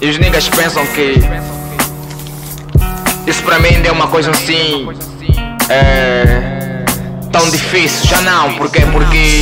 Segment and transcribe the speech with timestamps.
[0.00, 1.14] E os niggas pensam que
[3.26, 4.88] isso pra mim ainda é uma coisa assim.
[5.68, 6.84] É,
[7.30, 8.08] tão difícil.
[8.08, 9.40] Já não, porque Porque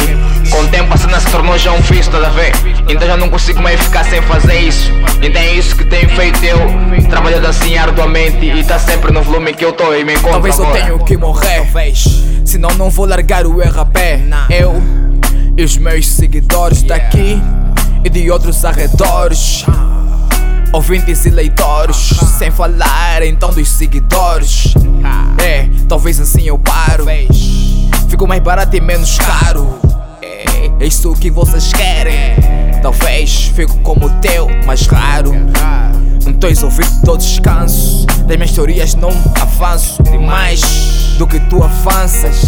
[0.51, 2.55] com o tempo a cena se tornou já um vício, toda vez.
[2.89, 4.91] Então já não consigo mais ficar sem fazer isso.
[5.23, 6.59] Então é isso que tenho feito eu.
[7.09, 10.33] Trabalhando assim arduamente e tá sempre no volume que eu tô e me encontro.
[10.33, 10.79] Talvez agora.
[10.79, 12.05] eu tenho que morrer, talvez.
[12.45, 13.97] Senão não vou largar o RAP.
[14.51, 14.83] Eu
[15.57, 17.41] e os meus seguidores daqui
[18.05, 19.65] e de outros arredores.
[20.73, 21.97] Ouvintes e leitores,
[22.39, 24.75] sem falar então dos seguidores.
[25.43, 27.07] É, talvez assim eu paro.
[28.09, 29.79] Fico mais barato e menos caro.
[30.21, 32.37] É, é isso que vocês querem.
[32.83, 35.33] Talvez fico como o teu, mais raro.
[36.25, 38.07] Não tens ouvido todo descanso.
[38.27, 39.11] Das minhas teorias não
[39.41, 40.61] avanço demais
[41.17, 42.43] do que tu avanças.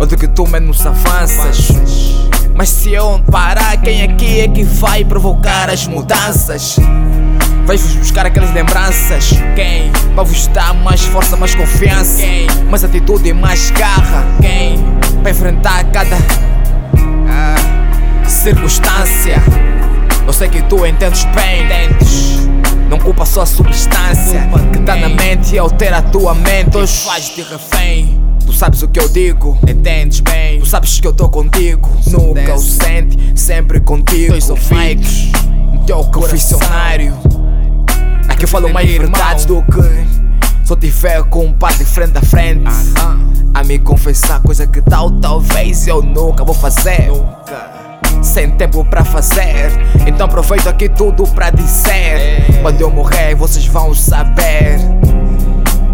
[0.00, 1.68] Ou do que tu menos avanças.
[2.60, 6.76] Mas se eu parar, quem aqui é que vai provocar as mudanças?
[7.64, 9.30] Vais-vos buscar aquelas lembranças.
[9.56, 9.90] Quem?
[10.14, 12.20] Para vos dar mais força, mais confiança.
[12.20, 12.46] Quem?
[12.68, 14.26] Mais atitude e mais garra.
[14.42, 14.76] Quem?
[15.22, 16.18] Para enfrentar cada
[17.30, 19.42] ah, circunstância.
[20.26, 21.64] Eu sei que tu entendes bem.
[21.64, 22.46] Entendes.
[22.90, 26.76] Não culpa só a substância que tá na mente e altera a tua mente.
[26.76, 28.20] Hoje faz-te refém.
[28.50, 30.58] Tu sabes o que eu digo, entendes bem.
[30.58, 34.32] Tu sabes que eu tô contigo, nunca ausente, sempre contigo.
[34.32, 35.30] Dois ouvidos,
[35.72, 37.14] no teu confessionário.
[38.28, 42.18] Aqui eu falo mais verdades do que se eu tiver com um par de frente
[42.18, 42.64] a frente.
[43.54, 47.08] A me confessar coisa que tal, talvez eu nunca vou fazer.
[48.20, 49.70] Sem tempo pra fazer,
[50.08, 52.44] então aproveito aqui tudo pra dizer.
[52.62, 54.76] Quando eu morrer, vocês vão saber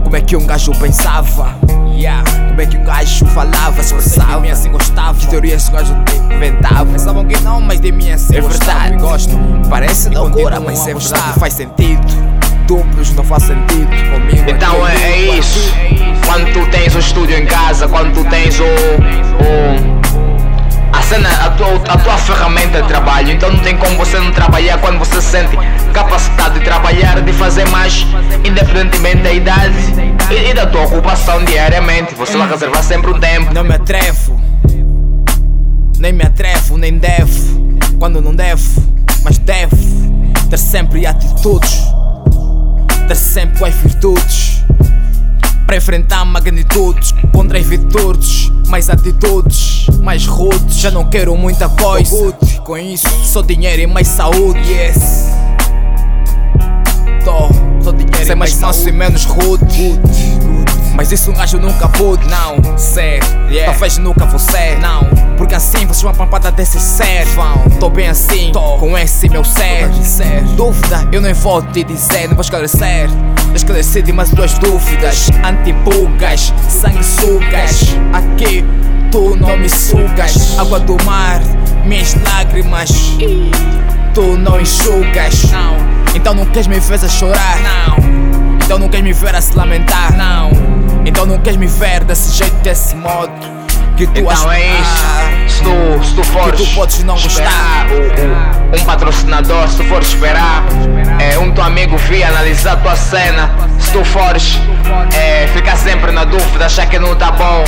[0.02, 1.65] como é que um gajo pensava.
[2.48, 4.34] Como é que um gajo falava, se pensava.
[4.36, 5.18] De mim assim gostava.
[5.18, 5.96] Que teorias um gajo
[6.30, 6.86] inventava.
[6.86, 8.96] Pensavam que não, mas de mim assim é verdade.
[8.96, 9.36] Gosto.
[9.70, 11.38] Parece loucura, mas é verdade.
[11.38, 12.06] Faz sentido.
[12.66, 14.50] Duplos não faz sentido comigo.
[14.50, 15.72] Então é, é isso.
[16.26, 18.64] Quando tu tens um estúdio em casa, quando tu tens o.
[18.64, 19.96] o
[20.92, 23.30] a cena, a tua, a tua ferramenta de trabalho.
[23.30, 25.56] Então não tem como você não trabalhar quando você se sente
[25.92, 28.06] capacitado de trabalhar, de fazer mais,
[28.56, 29.76] independentemente da idade
[30.30, 32.14] e, e da tua ocupação diariamente.
[32.14, 33.52] Você vai reservar sempre um tempo.
[33.52, 34.40] Não me atrevo,
[35.98, 37.76] nem me atrevo, nem devo.
[37.98, 38.82] Quando não devo,
[39.22, 39.76] mas devo
[40.48, 41.82] ter sempre atitudes,
[43.06, 44.64] ter sempre as virtudes.
[45.66, 50.78] Para enfrentar magnitudes, contra as virtudes, mais atitudes, mais rudes.
[50.78, 52.32] Já não quero muita coisa,
[52.64, 54.60] com isso só dinheiro e mais saúde.
[54.60, 55.26] Yes.
[57.24, 57.65] Tô,
[58.36, 59.98] mais manso e menos rude.
[60.94, 63.20] Mas isso um gajo nunca pude, não ser.
[63.50, 63.70] Yeah.
[63.70, 65.04] Talvez nunca vou ser, não.
[65.36, 67.26] Porque assim vocês vão pampada desse ser.
[67.34, 68.78] Vão, tô bem assim, tô.
[68.78, 69.90] com esse meu ser.
[70.56, 73.10] Dúvida, eu não vou te dizer, não vou esclarecer.
[73.54, 75.28] Esclareci de mais duas dúvidas.
[75.44, 77.94] Antipugas, sanguessugas.
[78.12, 78.64] Aqui
[79.10, 80.58] tu não me sugas.
[80.58, 81.40] Água do mar,
[81.84, 82.90] minhas lágrimas.
[84.14, 85.44] Tu não enxugas.
[85.50, 85.76] Não.
[86.14, 87.58] Então não queres me ver a chorar.
[87.60, 88.25] Não.
[88.86, 90.16] Não queres me ver a se lamentar.
[90.16, 90.48] Não.
[91.04, 93.32] Então não queres me ver desse jeito, desse modo.
[93.96, 95.25] Que tu Então é isso.
[95.56, 99.84] Se tu, se tu fores tu podes não esperar o- o- um patrocinador, se tu
[99.84, 100.62] fores esperar
[101.18, 104.58] é, um teu amigo vir analisar tua cena, se tu fores
[105.16, 107.64] é, ficar sempre na dúvida, achar que não tá bom,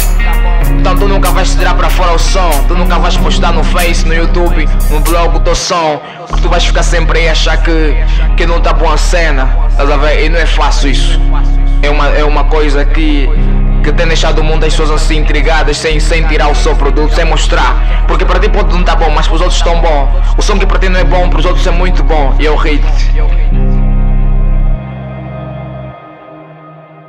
[0.79, 4.07] então tu nunca vais tirar pra fora o som, tu nunca vais postar no Face,
[4.07, 7.57] no YouTube, no blog o teu som, porque tu vais ficar sempre aí a achar
[7.57, 7.97] que,
[8.37, 10.25] que não tá bom a cena, estás a ver?
[10.27, 11.19] E não é fácil isso.
[11.81, 13.31] É uma, é uma coisa que
[13.83, 17.15] que tem deixado o mundo das pessoas assim intrigadas, sem, sem tirar o seu produto,
[17.15, 18.05] sem mostrar.
[18.07, 20.23] Porque para ti pode não tá bom, mas para os outros estão bom.
[20.37, 22.35] O som que para ti não é bom, para os outros é muito bom.
[22.39, 22.83] E é o hit.